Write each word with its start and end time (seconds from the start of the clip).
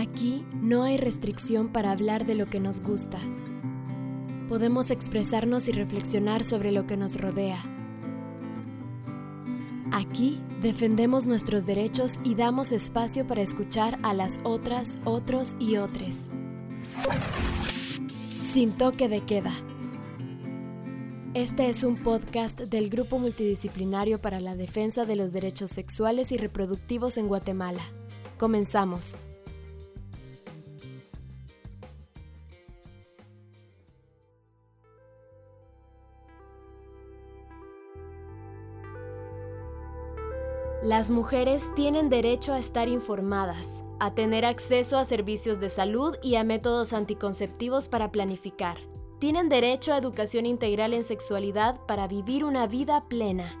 Aquí 0.00 0.46
no 0.54 0.84
hay 0.84 0.96
restricción 0.96 1.68
para 1.68 1.90
hablar 1.90 2.24
de 2.24 2.34
lo 2.34 2.46
que 2.46 2.58
nos 2.58 2.80
gusta. 2.80 3.18
Podemos 4.48 4.90
expresarnos 4.90 5.68
y 5.68 5.72
reflexionar 5.72 6.42
sobre 6.42 6.72
lo 6.72 6.86
que 6.86 6.96
nos 6.96 7.20
rodea. 7.20 7.58
Aquí 9.92 10.40
defendemos 10.62 11.26
nuestros 11.26 11.66
derechos 11.66 12.18
y 12.24 12.34
damos 12.34 12.72
espacio 12.72 13.26
para 13.26 13.42
escuchar 13.42 13.98
a 14.02 14.14
las 14.14 14.40
otras, 14.42 14.96
otros 15.04 15.54
y 15.60 15.76
otras. 15.76 16.30
Sin 18.40 18.72
toque 18.72 19.06
de 19.06 19.20
queda. 19.20 19.52
Este 21.34 21.68
es 21.68 21.84
un 21.84 21.96
podcast 21.96 22.58
del 22.58 22.88
Grupo 22.88 23.18
Multidisciplinario 23.18 24.18
para 24.18 24.40
la 24.40 24.56
Defensa 24.56 25.04
de 25.04 25.16
los 25.16 25.34
Derechos 25.34 25.68
Sexuales 25.68 26.32
y 26.32 26.38
Reproductivos 26.38 27.18
en 27.18 27.28
Guatemala. 27.28 27.82
Comenzamos. 28.38 29.18
Las 40.82 41.10
mujeres 41.10 41.70
tienen 41.74 42.08
derecho 42.08 42.54
a 42.54 42.58
estar 42.58 42.88
informadas, 42.88 43.84
a 43.98 44.14
tener 44.14 44.46
acceso 44.46 44.96
a 44.96 45.04
servicios 45.04 45.60
de 45.60 45.68
salud 45.68 46.16
y 46.22 46.36
a 46.36 46.44
métodos 46.44 46.94
anticonceptivos 46.94 47.88
para 47.88 48.10
planificar. 48.10 48.78
Tienen 49.18 49.50
derecho 49.50 49.92
a 49.92 49.98
educación 49.98 50.46
integral 50.46 50.94
en 50.94 51.04
sexualidad 51.04 51.84
para 51.84 52.08
vivir 52.08 52.44
una 52.44 52.66
vida 52.66 53.04
plena. 53.08 53.60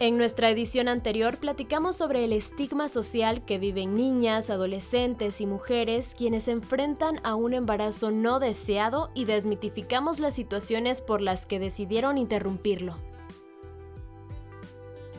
En 0.00 0.16
nuestra 0.16 0.48
edición 0.48 0.88
anterior 0.88 1.36
platicamos 1.36 1.96
sobre 1.96 2.24
el 2.24 2.32
estigma 2.32 2.88
social 2.88 3.44
que 3.44 3.58
viven 3.58 3.96
niñas, 3.96 4.48
adolescentes 4.48 5.42
y 5.42 5.46
mujeres 5.46 6.14
quienes 6.16 6.44
se 6.44 6.52
enfrentan 6.52 7.20
a 7.22 7.34
un 7.34 7.52
embarazo 7.52 8.10
no 8.10 8.38
deseado 8.38 9.10
y 9.12 9.26
desmitificamos 9.26 10.20
las 10.20 10.32
situaciones 10.32 11.02
por 11.02 11.20
las 11.20 11.44
que 11.44 11.58
decidieron 11.58 12.16
interrumpirlo. 12.16 12.96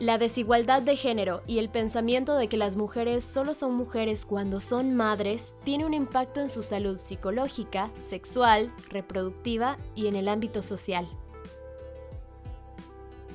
La 0.00 0.16
desigualdad 0.16 0.80
de 0.80 0.96
género 0.96 1.42
y 1.46 1.58
el 1.58 1.68
pensamiento 1.68 2.34
de 2.36 2.48
que 2.48 2.56
las 2.56 2.74
mujeres 2.74 3.22
solo 3.22 3.52
son 3.52 3.74
mujeres 3.74 4.24
cuando 4.24 4.58
son 4.58 4.94
madres 4.94 5.52
tiene 5.62 5.84
un 5.84 5.92
impacto 5.92 6.40
en 6.40 6.48
su 6.48 6.62
salud 6.62 6.96
psicológica, 6.96 7.90
sexual, 8.00 8.72
reproductiva 8.88 9.76
y 9.94 10.06
en 10.06 10.16
el 10.16 10.28
ámbito 10.28 10.62
social. 10.62 11.06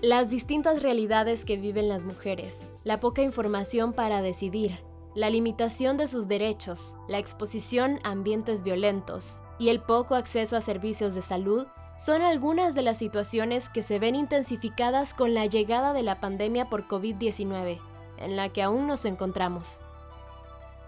Las 0.01 0.31
distintas 0.31 0.81
realidades 0.81 1.45
que 1.45 1.55
viven 1.55 1.87
las 1.87 2.03
mujeres, 2.03 2.71
la 2.83 2.99
poca 2.99 3.21
información 3.21 3.93
para 3.93 4.23
decidir, 4.23 4.79
la 5.13 5.29
limitación 5.29 5.97
de 5.97 6.07
sus 6.07 6.27
derechos, 6.27 6.97
la 7.07 7.19
exposición 7.19 7.99
a 8.03 8.09
ambientes 8.09 8.63
violentos 8.63 9.43
y 9.59 9.69
el 9.69 9.81
poco 9.81 10.15
acceso 10.15 10.57
a 10.57 10.61
servicios 10.61 11.13
de 11.13 11.21
salud 11.21 11.67
son 11.97 12.21
algunas 12.21 12.75
de 12.75 12.81
las 12.81 12.97
situaciones 12.97 13.69
que 13.69 13.81
se 13.81 13.99
ven 13.99 14.15
intensificadas 14.15 15.13
con 15.13 15.33
la 15.33 15.45
llegada 15.45 15.93
de 15.93 16.03
la 16.03 16.19
pandemia 16.19 16.69
por 16.69 16.87
COVID-19, 16.87 17.79
en 18.17 18.35
la 18.35 18.49
que 18.49 18.61
aún 18.61 18.87
nos 18.87 19.05
encontramos. 19.05 19.81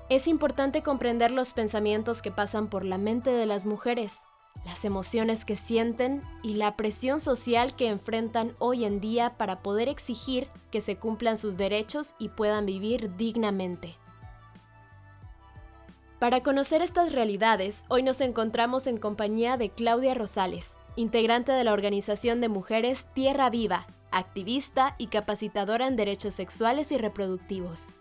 Es 0.10 0.28
importante 0.28 0.84
comprender 0.84 1.32
los 1.32 1.54
pensamientos 1.54 2.22
que 2.22 2.32
pasan 2.32 2.68
por 2.68 2.84
la 2.84 2.98
mente 2.98 3.30
de 3.30 3.46
las 3.46 3.66
mujeres, 3.66 4.24
las 4.66 4.86
emociones 4.86 5.46
que 5.46 5.56
sienten 5.56 6.24
y 6.44 6.56
la 6.56 6.76
presión 6.76 7.20
social 7.20 7.76
que 7.76 7.90
enfrentan 7.90 8.56
hoy 8.60 8.86
en 8.86 9.00
día 9.00 9.38
para 9.38 9.62
poder 9.62 9.88
exigir 9.90 10.50
que 10.72 10.82
se 10.82 10.98
cumplan 10.98 11.38
sus 11.38 11.58
derechos 11.58 12.16
y 12.20 12.30
puedan 12.30 12.66
vivir 12.66 13.16
dignamente. 13.18 13.98
Para 16.20 16.42
conocer 16.42 16.82
estas 16.82 17.12
realidades, 17.12 17.86
hoy 17.90 18.02
nos 18.02 18.22
encontramos 18.22 18.88
en 18.88 18.98
compañía 18.98 19.56
de 19.56 19.70
Claudia 19.70 20.16
Rosales, 20.16 20.80
integrante 20.98 21.52
de 21.52 21.64
la 21.64 21.74
organización 21.74 22.42
de 22.42 22.50
mujeres 22.50 23.06
Tierra 23.14 23.52
Viva, 23.52 23.88
activista 24.12 24.96
y 24.98 25.08
capacitadora 25.08 25.88
en 25.88 25.96
derechos 25.96 26.34
sexuales 26.34 26.92
y 26.92 26.98
reproductivos. 26.98 27.94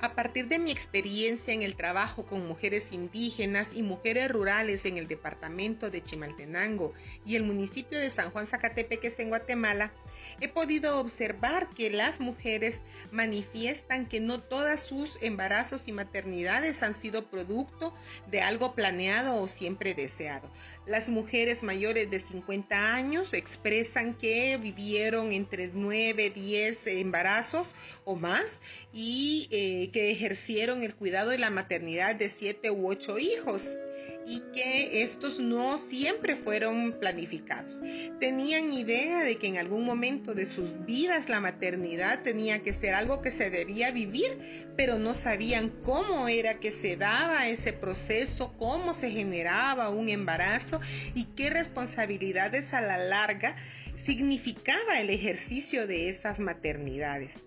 A 0.00 0.14
partir 0.14 0.48
de 0.48 0.58
mi 0.58 0.70
experiencia 0.70 1.52
en 1.52 1.60
el 1.60 1.76
trabajo 1.76 2.24
con 2.24 2.48
mujeres 2.48 2.92
indígenas 2.92 3.74
y 3.74 3.82
mujeres 3.82 4.30
rurales 4.30 4.86
en 4.86 4.96
el 4.96 5.06
departamento 5.08 5.90
de 5.90 6.02
Chimaltenango 6.02 6.94
y 7.26 7.36
el 7.36 7.44
municipio 7.44 7.98
de 7.98 8.08
San 8.08 8.30
Juan 8.30 8.46
Zacatepeques 8.46 9.20
en 9.20 9.28
Guatemala, 9.28 9.92
he 10.40 10.48
podido 10.48 10.98
observar 10.98 11.68
que 11.74 11.90
las 11.90 12.20
mujeres 12.20 12.82
manifiestan 13.10 14.08
que 14.08 14.20
no 14.20 14.40
todas 14.40 14.82
sus 14.82 15.22
embarazos 15.22 15.88
y 15.88 15.92
maternidades 15.92 16.82
han 16.82 16.94
sido 16.94 17.30
producto 17.30 17.94
de 18.30 18.42
algo 18.42 18.74
planeado 18.74 19.36
o 19.36 19.48
siempre 19.48 19.94
deseado. 19.94 20.50
Las 20.86 21.08
mujeres 21.08 21.62
mayores 21.62 22.10
de 22.10 22.20
50 22.20 22.94
años 22.94 23.34
expresan 23.34 24.16
que 24.16 24.58
vivieron 24.58 25.32
entre 25.32 25.68
9, 25.68 26.30
10 26.30 26.86
embarazos 26.86 27.74
o 28.04 28.16
más 28.16 28.62
y 28.92 29.48
eh, 29.50 29.90
que 29.92 30.10
ejercieron 30.10 30.82
el 30.82 30.94
cuidado 30.94 31.32
y 31.32 31.38
la 31.38 31.50
maternidad 31.50 32.16
de 32.16 32.28
siete 32.28 32.70
u 32.70 32.88
ocho 32.88 33.18
hijos 33.18 33.78
y 34.26 34.40
que 34.52 35.02
estos 35.02 35.40
no 35.40 35.78
siempre 35.78 36.36
fueron 36.36 36.98
planificados. 37.00 37.82
Tenían 38.18 38.72
idea 38.72 39.22
de 39.22 39.36
que 39.36 39.48
en 39.48 39.58
algún 39.58 39.84
momento 39.84 40.09
de 40.10 40.44
sus 40.44 40.84
vidas 40.86 41.28
la 41.28 41.40
maternidad 41.40 42.20
tenía 42.22 42.64
que 42.64 42.72
ser 42.72 42.94
algo 42.94 43.22
que 43.22 43.30
se 43.30 43.48
debía 43.48 43.92
vivir, 43.92 44.66
pero 44.76 44.98
no 44.98 45.14
sabían 45.14 45.68
cómo 45.84 46.26
era 46.26 46.58
que 46.58 46.72
se 46.72 46.96
daba 46.96 47.46
ese 47.46 47.72
proceso, 47.72 48.52
cómo 48.58 48.92
se 48.92 49.12
generaba 49.12 49.88
un 49.88 50.08
embarazo 50.08 50.80
y 51.14 51.26
qué 51.36 51.48
responsabilidades 51.48 52.74
a 52.74 52.80
la 52.80 52.98
larga 52.98 53.54
significaba 53.94 54.98
el 54.98 55.10
ejercicio 55.10 55.86
de 55.86 56.08
esas 56.08 56.40
maternidades. 56.40 57.44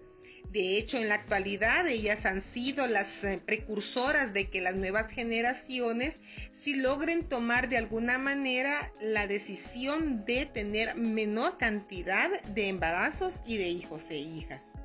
De 0.51 0.77
hecho, 0.77 0.97
en 0.97 1.09
la 1.09 1.15
actualidad 1.15 1.87
ellas 1.87 2.25
han 2.25 2.39
sido 2.39 2.85
las 2.85 3.23
eh, 3.23 3.41
precursoras 3.43 4.33
de 4.33 4.49
que 4.49 4.61
las 4.61 4.75
nuevas 4.75 5.11
generaciones 5.11 6.21
si 6.51 6.75
logren 6.75 7.27
tomar 7.27 7.69
de 7.69 7.77
alguna 7.77 8.19
manera 8.19 8.91
la 9.01 9.25
decisión 9.25 10.25
de 10.25 10.45
tener 10.45 10.95
menor 10.95 11.57
cantidad 11.57 12.29
de 12.43 12.69
embarazos 12.69 13.41
y 13.47 13.57
de 13.57 13.69
hijos 13.69 14.11
e 14.11 14.17
hijas. 14.17 14.75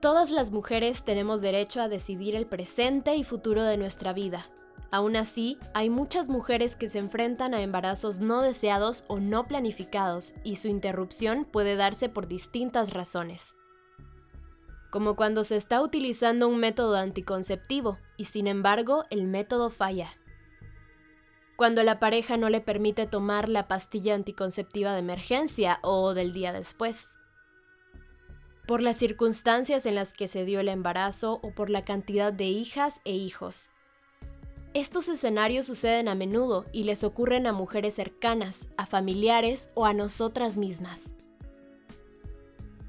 Todas 0.00 0.30
las 0.30 0.50
mujeres 0.50 1.04
tenemos 1.04 1.40
derecho 1.40 1.80
a 1.80 1.88
decidir 1.88 2.34
el 2.34 2.46
presente 2.46 3.16
y 3.16 3.24
futuro 3.24 3.64
de 3.64 3.78
nuestra 3.78 4.12
vida. 4.12 4.46
Aún 4.94 5.16
así, 5.16 5.58
hay 5.72 5.90
muchas 5.90 6.28
mujeres 6.28 6.76
que 6.76 6.86
se 6.86 7.00
enfrentan 7.00 7.52
a 7.52 7.62
embarazos 7.62 8.20
no 8.20 8.42
deseados 8.42 9.04
o 9.08 9.18
no 9.18 9.48
planificados 9.48 10.34
y 10.44 10.54
su 10.54 10.68
interrupción 10.68 11.46
puede 11.46 11.74
darse 11.74 12.08
por 12.08 12.28
distintas 12.28 12.92
razones. 12.92 13.56
Como 14.92 15.16
cuando 15.16 15.42
se 15.42 15.56
está 15.56 15.82
utilizando 15.82 16.46
un 16.46 16.60
método 16.60 16.94
anticonceptivo 16.94 17.98
y 18.16 18.26
sin 18.26 18.46
embargo 18.46 19.02
el 19.10 19.24
método 19.24 19.68
falla. 19.68 20.10
Cuando 21.56 21.82
la 21.82 21.98
pareja 21.98 22.36
no 22.36 22.48
le 22.48 22.60
permite 22.60 23.08
tomar 23.08 23.48
la 23.48 23.66
pastilla 23.66 24.14
anticonceptiva 24.14 24.92
de 24.92 25.00
emergencia 25.00 25.80
o 25.82 26.14
del 26.14 26.32
día 26.32 26.52
después. 26.52 27.08
Por 28.68 28.80
las 28.80 28.96
circunstancias 28.96 29.86
en 29.86 29.96
las 29.96 30.12
que 30.12 30.28
se 30.28 30.44
dio 30.44 30.60
el 30.60 30.68
embarazo 30.68 31.40
o 31.42 31.52
por 31.52 31.68
la 31.68 31.84
cantidad 31.84 32.32
de 32.32 32.44
hijas 32.44 33.00
e 33.04 33.10
hijos. 33.10 33.72
Estos 34.74 35.06
escenarios 35.06 35.66
suceden 35.66 36.08
a 36.08 36.16
menudo 36.16 36.66
y 36.72 36.82
les 36.82 37.04
ocurren 37.04 37.46
a 37.46 37.52
mujeres 37.52 37.94
cercanas, 37.94 38.66
a 38.76 38.86
familiares 38.86 39.70
o 39.74 39.86
a 39.86 39.94
nosotras 39.94 40.58
mismas. 40.58 41.12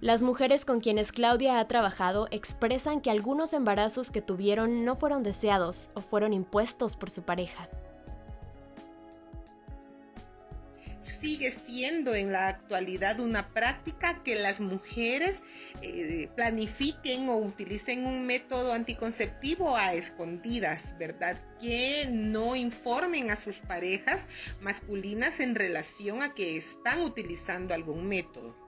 Las 0.01 0.23
mujeres 0.23 0.65
con 0.65 0.79
quienes 0.79 1.11
Claudia 1.11 1.59
ha 1.59 1.67
trabajado 1.67 2.27
expresan 2.31 3.01
que 3.01 3.11
algunos 3.11 3.53
embarazos 3.53 4.09
que 4.09 4.23
tuvieron 4.23 4.83
no 4.83 4.95
fueron 4.95 5.21
deseados 5.21 5.91
o 5.93 6.01
fueron 6.01 6.33
impuestos 6.33 6.95
por 6.95 7.11
su 7.11 7.21
pareja. 7.21 7.69
Siendo 11.51 12.15
en 12.15 12.31
la 12.31 12.47
actualidad 12.47 13.19
una 13.19 13.53
práctica 13.53 14.21
que 14.23 14.35
las 14.35 14.61
mujeres 14.61 15.43
eh, 15.81 16.29
planifiquen 16.35 17.29
o 17.29 17.37
utilicen 17.37 18.05
un 18.05 18.25
método 18.25 18.73
anticonceptivo 18.73 19.75
a 19.75 19.93
escondidas, 19.93 20.95
¿verdad? 20.97 21.41
Que 21.59 22.07
no 22.11 22.55
informen 22.55 23.31
a 23.31 23.35
sus 23.35 23.59
parejas 23.59 24.27
masculinas 24.61 25.39
en 25.39 25.55
relación 25.55 26.21
a 26.21 26.33
que 26.33 26.57
están 26.57 27.01
utilizando 27.01 27.73
algún 27.73 28.07
método. 28.07 28.65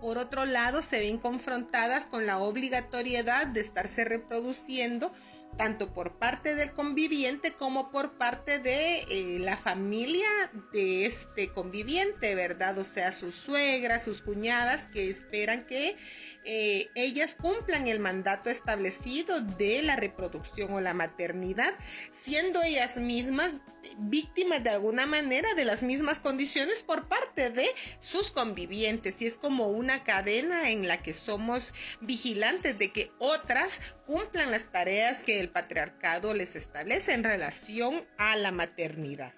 Por 0.00 0.16
otro 0.16 0.46
lado, 0.46 0.80
se 0.80 0.98
ven 0.98 1.18
confrontadas 1.18 2.06
con 2.06 2.24
la 2.24 2.38
obligatoriedad 2.38 3.46
de 3.46 3.60
estarse 3.60 4.04
reproduciendo 4.04 5.12
tanto 5.56 5.92
por 5.92 6.18
parte 6.18 6.54
del 6.54 6.72
conviviente 6.72 7.52
como 7.52 7.90
por 7.90 8.16
parte 8.16 8.58
de 8.58 9.00
eh, 9.02 9.38
la 9.40 9.56
familia 9.56 10.28
de 10.72 11.04
este 11.06 11.50
conviviente, 11.50 12.34
¿verdad? 12.34 12.78
O 12.78 12.84
sea, 12.84 13.12
sus 13.12 13.34
suegras, 13.34 14.04
sus 14.04 14.22
cuñadas 14.22 14.88
que 14.88 15.08
esperan 15.08 15.66
que 15.66 15.96
eh, 16.44 16.88
ellas 16.94 17.34
cumplan 17.34 17.86
el 17.88 18.00
mandato 18.00 18.48
establecido 18.48 19.40
de 19.40 19.82
la 19.82 19.96
reproducción 19.96 20.72
o 20.72 20.80
la 20.80 20.94
maternidad, 20.94 21.74
siendo 22.10 22.62
ellas 22.62 22.96
mismas 22.96 23.60
víctimas 23.98 24.62
de 24.62 24.70
alguna 24.70 25.06
manera 25.06 25.54
de 25.54 25.64
las 25.64 25.82
mismas 25.82 26.18
condiciones 26.18 26.82
por 26.82 27.08
parte 27.08 27.50
de 27.50 27.66
sus 27.98 28.30
convivientes. 28.30 29.20
Y 29.22 29.26
es 29.26 29.36
como 29.36 29.68
una 29.68 30.04
cadena 30.04 30.70
en 30.70 30.88
la 30.88 31.02
que 31.02 31.12
somos 31.12 31.72
vigilantes 32.00 32.78
de 32.78 32.92
que 32.92 33.12
otras 33.18 33.94
cumplan 34.06 34.50
las 34.50 34.72
tareas 34.72 35.22
que 35.22 35.39
el 35.40 35.50
patriarcado 35.50 36.34
les 36.34 36.56
establece 36.56 37.12
en 37.14 37.24
relación 37.24 38.04
a 38.18 38.36
la 38.36 38.52
maternidad. 38.52 39.32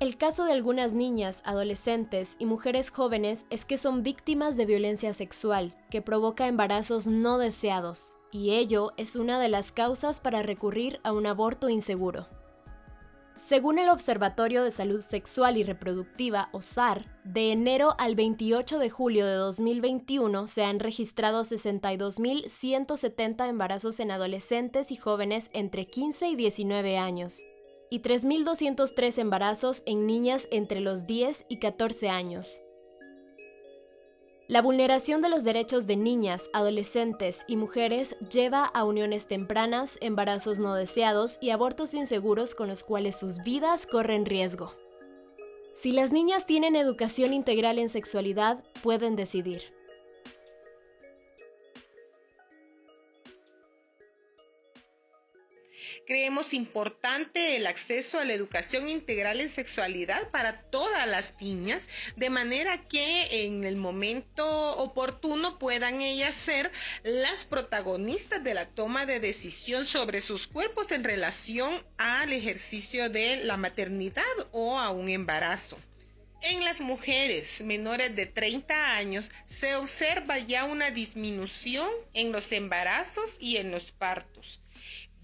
El 0.00 0.16
caso 0.16 0.46
de 0.46 0.52
algunas 0.52 0.94
niñas, 0.94 1.42
adolescentes 1.44 2.36
y 2.38 2.46
mujeres 2.46 2.88
jóvenes 2.88 3.44
es 3.50 3.66
que 3.66 3.76
son 3.76 4.02
víctimas 4.02 4.56
de 4.56 4.64
violencia 4.64 5.12
sexual, 5.12 5.76
que 5.90 6.00
provoca 6.00 6.48
embarazos 6.48 7.06
no 7.06 7.36
deseados, 7.36 8.16
y 8.32 8.52
ello 8.52 8.92
es 8.96 9.14
una 9.14 9.38
de 9.38 9.50
las 9.50 9.72
causas 9.72 10.22
para 10.22 10.42
recurrir 10.42 11.00
a 11.04 11.12
un 11.12 11.26
aborto 11.26 11.68
inseguro. 11.68 12.39
Según 13.40 13.78
el 13.78 13.88
Observatorio 13.88 14.62
de 14.62 14.70
Salud 14.70 15.00
Sexual 15.00 15.56
y 15.56 15.62
Reproductiva, 15.62 16.50
OSAR, 16.52 17.06
de 17.24 17.52
enero 17.52 17.94
al 17.98 18.14
28 18.14 18.78
de 18.78 18.90
julio 18.90 19.24
de 19.24 19.32
2021 19.32 20.46
se 20.46 20.62
han 20.62 20.78
registrado 20.78 21.40
62.170 21.40 23.48
embarazos 23.48 23.98
en 24.00 24.10
adolescentes 24.10 24.92
y 24.92 24.96
jóvenes 24.96 25.48
entre 25.54 25.86
15 25.86 26.28
y 26.28 26.36
19 26.36 26.98
años, 26.98 27.46
y 27.88 28.00
3.203 28.00 29.16
embarazos 29.16 29.84
en 29.86 30.06
niñas 30.06 30.46
entre 30.50 30.80
los 30.80 31.06
10 31.06 31.46
y 31.48 31.60
14 31.60 32.10
años. 32.10 32.60
La 34.50 34.62
vulneración 34.62 35.22
de 35.22 35.28
los 35.28 35.44
derechos 35.44 35.86
de 35.86 35.94
niñas, 35.94 36.50
adolescentes 36.52 37.44
y 37.46 37.54
mujeres 37.54 38.16
lleva 38.32 38.64
a 38.64 38.82
uniones 38.82 39.28
tempranas, 39.28 39.96
embarazos 40.00 40.58
no 40.58 40.74
deseados 40.74 41.38
y 41.40 41.50
abortos 41.50 41.94
inseguros 41.94 42.56
con 42.56 42.66
los 42.66 42.82
cuales 42.82 43.16
sus 43.16 43.44
vidas 43.44 43.86
corren 43.86 44.26
riesgo. 44.26 44.74
Si 45.72 45.92
las 45.92 46.10
niñas 46.10 46.46
tienen 46.46 46.74
educación 46.74 47.32
integral 47.32 47.78
en 47.78 47.88
sexualidad, 47.88 48.64
pueden 48.82 49.14
decidir. 49.14 49.72
Creemos 56.06 56.54
importante 56.54 57.56
el 57.56 57.66
acceso 57.66 58.18
a 58.18 58.24
la 58.24 58.32
educación 58.32 58.88
integral 58.88 59.40
en 59.40 59.50
sexualidad 59.50 60.30
para 60.30 60.62
todas 60.70 61.06
las 61.08 61.40
niñas, 61.40 61.88
de 62.16 62.30
manera 62.30 62.86
que 62.88 63.46
en 63.46 63.64
el 63.64 63.76
momento 63.76 64.76
oportuno 64.78 65.58
puedan 65.58 66.00
ellas 66.00 66.34
ser 66.34 66.70
las 67.02 67.44
protagonistas 67.44 68.42
de 68.42 68.54
la 68.54 68.66
toma 68.66 69.06
de 69.06 69.20
decisión 69.20 69.86
sobre 69.86 70.20
sus 70.20 70.46
cuerpos 70.46 70.90
en 70.92 71.04
relación 71.04 71.84
al 71.98 72.32
ejercicio 72.32 73.10
de 73.10 73.44
la 73.44 73.56
maternidad 73.56 74.24
o 74.52 74.78
a 74.78 74.90
un 74.90 75.08
embarazo. 75.08 75.78
En 76.42 76.64
las 76.64 76.80
mujeres 76.80 77.60
menores 77.62 78.16
de 78.16 78.24
30 78.24 78.96
años 78.96 79.30
se 79.44 79.74
observa 79.74 80.38
ya 80.38 80.64
una 80.64 80.90
disminución 80.90 81.90
en 82.14 82.32
los 82.32 82.52
embarazos 82.52 83.36
y 83.40 83.58
en 83.58 83.70
los 83.70 83.92
partos 83.92 84.60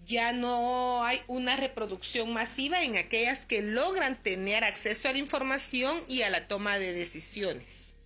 ya 0.07 0.33
no 0.33 1.05
hay 1.05 1.21
una 1.27 1.57
reproducción 1.57 2.33
masiva 2.33 2.83
en 2.85 2.97
aquellas 2.97 3.45
que 3.45 3.61
logran 3.61 4.15
tener 4.23 4.63
acceso 4.63 5.09
a 5.09 5.13
la 5.13 5.19
información 5.19 6.01
y 6.09 6.23
a 6.23 6.31
la 6.31 6.47
toma 6.47 6.79
de 6.79 6.93
decisiones. 6.93 7.97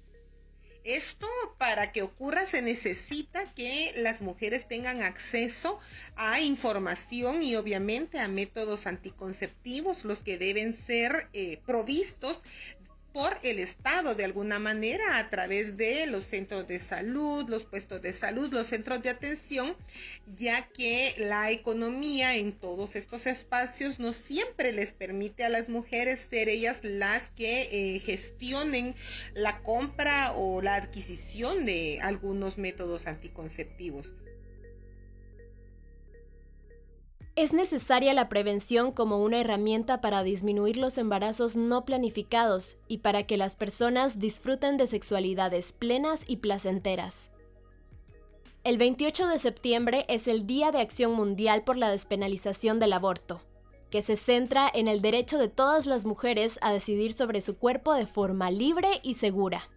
Esto 0.82 1.28
para 1.58 1.92
que 1.92 2.00
ocurra 2.00 2.46
se 2.46 2.62
necesita 2.62 3.44
que 3.54 3.92
las 3.96 4.22
mujeres 4.22 4.66
tengan 4.66 5.02
acceso 5.02 5.78
a 6.16 6.40
información 6.40 7.42
y 7.42 7.54
obviamente 7.56 8.18
a 8.18 8.28
métodos 8.28 8.86
anticonceptivos, 8.86 10.06
los 10.06 10.22
que 10.22 10.38
deben 10.38 10.72
ser 10.72 11.28
eh, 11.34 11.60
provistos 11.66 12.44
por 13.12 13.38
el 13.42 13.58
Estado 13.58 14.14
de 14.14 14.24
alguna 14.24 14.58
manera 14.58 15.18
a 15.18 15.30
través 15.30 15.76
de 15.76 16.06
los 16.06 16.24
centros 16.24 16.66
de 16.66 16.78
salud, 16.78 17.48
los 17.48 17.64
puestos 17.64 18.00
de 18.02 18.12
salud, 18.12 18.52
los 18.52 18.68
centros 18.68 19.02
de 19.02 19.10
atención, 19.10 19.76
ya 20.36 20.68
que 20.68 21.14
la 21.18 21.50
economía 21.50 22.36
en 22.36 22.52
todos 22.52 22.96
estos 22.96 23.26
espacios 23.26 23.98
no 23.98 24.12
siempre 24.12 24.72
les 24.72 24.92
permite 24.92 25.44
a 25.44 25.48
las 25.48 25.68
mujeres 25.68 26.20
ser 26.20 26.48
ellas 26.48 26.80
las 26.84 27.30
que 27.30 27.68
eh, 27.72 27.98
gestionen 27.98 28.94
la 29.34 29.62
compra 29.62 30.32
o 30.32 30.62
la 30.62 30.76
adquisición 30.76 31.64
de 31.64 31.98
algunos 32.02 32.58
métodos 32.58 33.06
anticonceptivos. 33.06 34.14
Es 37.36 37.52
necesaria 37.52 38.12
la 38.12 38.28
prevención 38.28 38.92
como 38.92 39.22
una 39.22 39.38
herramienta 39.40 40.00
para 40.00 40.24
disminuir 40.24 40.76
los 40.76 40.98
embarazos 40.98 41.56
no 41.56 41.84
planificados 41.84 42.78
y 42.88 42.98
para 42.98 43.22
que 43.22 43.36
las 43.36 43.56
personas 43.56 44.18
disfruten 44.18 44.76
de 44.76 44.86
sexualidades 44.86 45.72
plenas 45.72 46.24
y 46.26 46.38
placenteras. 46.38 47.30
El 48.62 48.76
28 48.76 49.28
de 49.28 49.38
septiembre 49.38 50.04
es 50.08 50.28
el 50.28 50.46
Día 50.46 50.70
de 50.70 50.80
Acción 50.80 51.12
Mundial 51.12 51.62
por 51.64 51.76
la 51.76 51.90
Despenalización 51.90 52.78
del 52.78 52.92
Aborto, 52.92 53.40
que 53.90 54.02
se 54.02 54.16
centra 54.16 54.70
en 54.72 54.86
el 54.86 55.00
derecho 55.00 55.38
de 55.38 55.48
todas 55.48 55.86
las 55.86 56.04
mujeres 56.04 56.58
a 56.60 56.72
decidir 56.72 57.12
sobre 57.12 57.40
su 57.40 57.56
cuerpo 57.56 57.94
de 57.94 58.06
forma 58.06 58.50
libre 58.50 59.00
y 59.02 59.14
segura. 59.14 59.70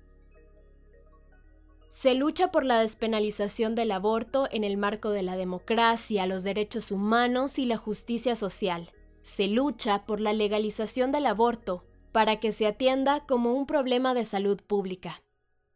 Se 1.93 2.15
lucha 2.15 2.51
por 2.51 2.65
la 2.65 2.79
despenalización 2.79 3.75
del 3.75 3.91
aborto 3.91 4.47
en 4.49 4.63
el 4.63 4.77
marco 4.77 5.11
de 5.11 5.21
la 5.21 5.37
democracia, 5.37 6.25
los 6.25 6.41
derechos 6.41 6.91
humanos 6.91 7.59
y 7.59 7.65
la 7.65 7.77
justicia 7.77 8.35
social. 8.35 8.89
Se 9.21 9.47
lucha 9.47 10.03
por 10.07 10.19
la 10.19 10.33
legalización 10.33 11.11
del 11.11 11.27
aborto 11.27 11.85
para 12.11 12.39
que 12.39 12.51
se 12.51 12.65
atienda 12.65 13.27
como 13.27 13.53
un 13.53 13.67
problema 13.67 14.15
de 14.15 14.25
salud 14.25 14.59
pública 14.65 15.21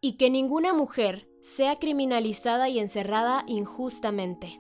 y 0.01 0.13
que 0.13 0.31
ninguna 0.31 0.73
mujer 0.73 1.29
sea 1.43 1.77
criminalizada 1.77 2.67
y 2.67 2.79
encerrada 2.79 3.43
injustamente. 3.45 4.59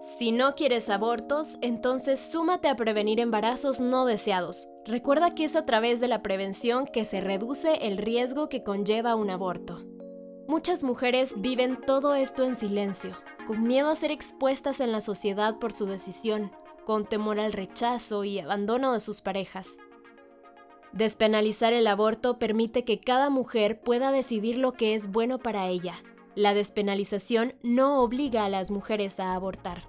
Si 0.00 0.32
no 0.32 0.54
quieres 0.54 0.88
abortos, 0.88 1.58
entonces 1.60 2.20
súmate 2.20 2.68
a 2.68 2.76
prevenir 2.76 3.20
embarazos 3.20 3.82
no 3.82 4.06
deseados. 4.06 4.66
Recuerda 4.86 5.34
que 5.34 5.44
es 5.44 5.56
a 5.56 5.66
través 5.66 6.00
de 6.00 6.08
la 6.08 6.22
prevención 6.22 6.86
que 6.86 7.04
se 7.04 7.20
reduce 7.20 7.86
el 7.86 7.98
riesgo 7.98 8.48
que 8.48 8.62
conlleva 8.62 9.14
un 9.14 9.28
aborto. 9.28 9.78
Muchas 10.48 10.82
mujeres 10.82 11.34
viven 11.36 11.78
todo 11.78 12.14
esto 12.14 12.44
en 12.44 12.54
silencio, 12.54 13.14
con 13.46 13.62
miedo 13.62 13.90
a 13.90 13.94
ser 13.94 14.10
expuestas 14.10 14.80
en 14.80 14.90
la 14.90 15.02
sociedad 15.02 15.58
por 15.58 15.70
su 15.70 15.84
decisión, 15.84 16.50
con 16.86 17.04
temor 17.04 17.38
al 17.38 17.52
rechazo 17.52 18.24
y 18.24 18.38
abandono 18.38 18.94
de 18.94 19.00
sus 19.00 19.20
parejas. 19.20 19.76
Despenalizar 20.92 21.74
el 21.74 21.86
aborto 21.86 22.38
permite 22.38 22.86
que 22.86 23.00
cada 23.00 23.28
mujer 23.28 23.82
pueda 23.82 24.12
decidir 24.12 24.56
lo 24.56 24.72
que 24.72 24.94
es 24.94 25.12
bueno 25.12 25.38
para 25.38 25.68
ella. 25.68 25.94
La 26.34 26.54
despenalización 26.54 27.54
no 27.62 28.02
obliga 28.02 28.44
a 28.44 28.48
las 28.48 28.70
mujeres 28.70 29.18
a 29.18 29.34
abortar. 29.34 29.82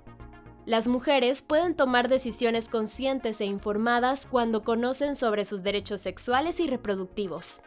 Las 0.65 0.88
mujeres 0.88 1.41
pueden 1.41 1.75
tomar 1.75 2.07
decisiones 2.07 2.69
conscientes 2.69 3.41
e 3.41 3.45
informadas 3.45 4.25
cuando 4.25 4.63
conocen 4.63 5.15
sobre 5.15 5.45
sus 5.45 5.63
derechos 5.63 6.01
sexuales 6.01 6.60
y 6.60 6.67
reproductivos. 6.67 7.62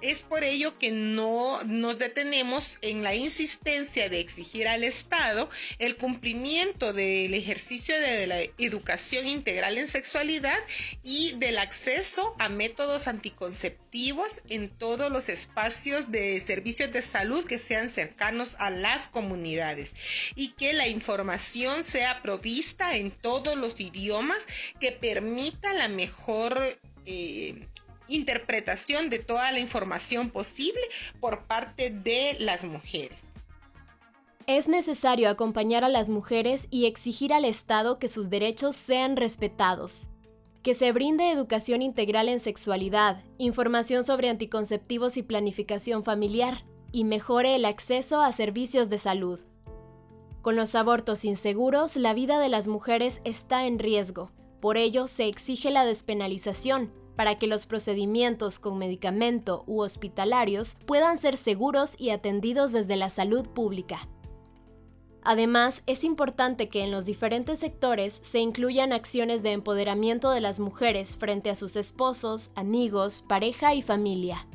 Es 0.00 0.22
por 0.22 0.44
ello 0.44 0.78
que 0.78 0.92
no 0.92 1.60
nos 1.64 1.98
detenemos 1.98 2.78
en 2.82 3.02
la 3.02 3.16
insistencia 3.16 4.08
de 4.08 4.20
exigir 4.20 4.68
al 4.68 4.84
Estado 4.84 5.50
el 5.80 5.96
cumplimiento 5.96 6.92
del 6.92 7.34
ejercicio 7.34 7.98
de 7.98 8.26
la 8.28 8.40
educación 8.58 9.26
integral 9.26 9.76
en 9.76 9.88
sexualidad 9.88 10.58
y 11.02 11.34
del 11.38 11.58
acceso 11.58 12.34
a 12.38 12.48
métodos 12.48 13.08
anticonceptivos 13.08 14.42
en 14.48 14.68
todos 14.68 15.10
los 15.10 15.28
espacios 15.28 16.12
de 16.12 16.38
servicios 16.38 16.92
de 16.92 17.02
salud 17.02 17.44
que 17.44 17.58
sean 17.58 17.90
cercanos 17.90 18.54
a 18.60 18.70
las 18.70 19.08
comunidades 19.08 19.96
y 20.36 20.52
que 20.52 20.74
la 20.74 20.86
información 20.86 21.82
sea 21.82 22.22
provista 22.22 22.96
en 22.96 23.10
todos 23.10 23.56
los 23.56 23.80
idiomas 23.80 24.46
que 24.78 24.92
permita 24.92 25.72
la 25.72 25.88
mejor 25.88 26.78
eh, 27.04 27.66
interpretación 28.08 29.10
de 29.10 29.18
toda 29.18 29.52
la 29.52 29.60
información 29.60 30.30
posible 30.30 30.80
por 31.20 31.46
parte 31.46 31.90
de 31.90 32.36
las 32.40 32.64
mujeres. 32.64 33.30
Es 34.46 34.66
necesario 34.66 35.28
acompañar 35.28 35.84
a 35.84 35.90
las 35.90 36.08
mujeres 36.08 36.68
y 36.70 36.86
exigir 36.86 37.34
al 37.34 37.44
Estado 37.44 37.98
que 37.98 38.08
sus 38.08 38.30
derechos 38.30 38.76
sean 38.76 39.16
respetados. 39.16 40.08
Que 40.62 40.72
se 40.72 40.90
brinde 40.90 41.30
educación 41.30 41.82
integral 41.82 42.30
en 42.30 42.40
sexualidad, 42.40 43.22
información 43.36 44.04
sobre 44.04 44.30
anticonceptivos 44.30 45.18
y 45.18 45.22
planificación 45.22 46.02
familiar, 46.02 46.64
y 46.92 47.04
mejore 47.04 47.54
el 47.54 47.66
acceso 47.66 48.22
a 48.22 48.32
servicios 48.32 48.88
de 48.88 48.96
salud. 48.96 49.40
Con 50.40 50.56
los 50.56 50.74
abortos 50.74 51.26
inseguros, 51.26 51.96
la 51.96 52.14
vida 52.14 52.38
de 52.38 52.48
las 52.48 52.68
mujeres 52.68 53.20
está 53.24 53.66
en 53.66 53.78
riesgo. 53.78 54.32
Por 54.60 54.78
ello, 54.78 55.06
se 55.06 55.26
exige 55.26 55.70
la 55.70 55.84
despenalización 55.84 56.90
para 57.18 57.36
que 57.36 57.48
los 57.48 57.66
procedimientos 57.66 58.60
con 58.60 58.78
medicamento 58.78 59.64
u 59.66 59.80
hospitalarios 59.80 60.76
puedan 60.86 61.18
ser 61.18 61.36
seguros 61.36 61.96
y 61.98 62.10
atendidos 62.10 62.70
desde 62.70 62.94
la 62.94 63.10
salud 63.10 63.44
pública. 63.48 64.08
Además, 65.24 65.82
es 65.86 66.04
importante 66.04 66.68
que 66.68 66.84
en 66.84 66.92
los 66.92 67.06
diferentes 67.06 67.58
sectores 67.58 68.20
se 68.22 68.38
incluyan 68.38 68.92
acciones 68.92 69.42
de 69.42 69.50
empoderamiento 69.50 70.30
de 70.30 70.40
las 70.40 70.60
mujeres 70.60 71.16
frente 71.16 71.50
a 71.50 71.56
sus 71.56 71.74
esposos, 71.74 72.52
amigos, 72.54 73.24
pareja 73.26 73.74
y 73.74 73.82
familia. 73.82 74.46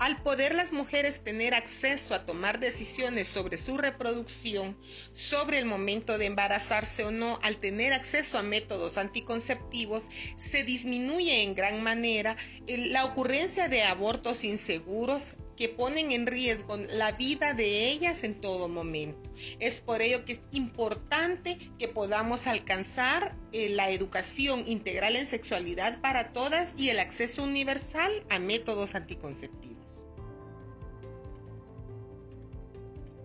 Al 0.00 0.22
poder 0.22 0.54
las 0.54 0.72
mujeres 0.72 1.24
tener 1.24 1.52
acceso 1.52 2.14
a 2.14 2.24
tomar 2.24 2.58
decisiones 2.58 3.28
sobre 3.28 3.58
su 3.58 3.76
reproducción, 3.76 4.74
sobre 5.12 5.58
el 5.58 5.66
momento 5.66 6.16
de 6.16 6.24
embarazarse 6.24 7.04
o 7.04 7.10
no, 7.10 7.38
al 7.42 7.58
tener 7.58 7.92
acceso 7.92 8.38
a 8.38 8.42
métodos 8.42 8.96
anticonceptivos, 8.96 10.08
se 10.36 10.64
disminuye 10.64 11.42
en 11.42 11.54
gran 11.54 11.82
manera 11.82 12.34
la 12.66 13.04
ocurrencia 13.04 13.68
de 13.68 13.82
abortos 13.82 14.42
inseguros 14.42 15.34
que 15.60 15.68
ponen 15.68 16.10
en 16.10 16.26
riesgo 16.26 16.78
la 16.78 17.12
vida 17.12 17.52
de 17.52 17.90
ellas 17.90 18.24
en 18.24 18.40
todo 18.40 18.66
momento. 18.66 19.30
Es 19.58 19.82
por 19.82 20.00
ello 20.00 20.24
que 20.24 20.32
es 20.32 20.40
importante 20.52 21.58
que 21.78 21.86
podamos 21.86 22.46
alcanzar 22.46 23.36
eh, 23.52 23.68
la 23.68 23.90
educación 23.90 24.64
integral 24.66 25.16
en 25.16 25.26
sexualidad 25.26 26.00
para 26.00 26.32
todas 26.32 26.80
y 26.80 26.88
el 26.88 26.98
acceso 26.98 27.42
universal 27.42 28.10
a 28.30 28.38
métodos 28.38 28.94
anticonceptivos. 28.94 30.06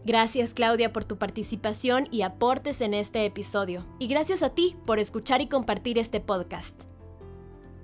Gracias 0.04 0.54
Claudia 0.54 0.92
por 0.92 1.06
tu 1.06 1.18
participación 1.18 2.10
y 2.12 2.24
aportes 2.24 2.82
en 2.82 2.94
este 2.94 3.25
episodio. 3.25 3.88
Y 3.98 4.08
gracias 4.08 4.44
a 4.44 4.50
ti 4.50 4.75
por 4.86 5.00
escuchar 5.00 5.39
y 5.39 5.48
compartir 5.48 5.98
este 5.98 6.20
podcast. 6.20 6.85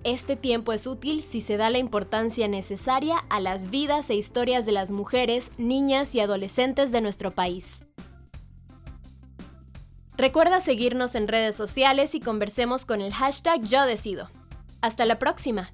Este 0.03 0.36
tiempo 0.36 0.74
es 0.74 0.88
útil 0.88 1.22
si 1.22 1.41
se 1.41 1.58
da 1.58 1.70
la 1.70 1.77
importancia 1.77 2.48
necesaria 2.48 3.20
a 3.29 3.39
las 3.39 3.70
vidas 3.70 4.10
e 4.10 4.15
historias 4.15 4.65
de 4.65 4.72
las 4.72 4.89
mujeres, 4.89 5.51
niñas 5.60 6.15
y 6.15 6.20
adolescentes 6.20 6.91
de 6.91 7.01
nuestro 7.01 7.36
país. 7.36 7.86
Recuerda 10.17 10.60
seguirnos 10.60 11.13
en 11.13 11.27
redes 11.27 11.55
sociales 11.55 12.15
y 12.15 12.20
conversemos 12.20 12.86
con 12.86 13.00
el 13.00 13.13
hashtag 13.13 13.62
Yo 13.62 13.86
Decido. 13.86 14.27
Hasta 14.81 15.05
la 15.05 15.20
próxima. 15.20 15.72